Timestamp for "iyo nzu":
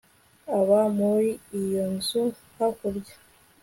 1.61-2.23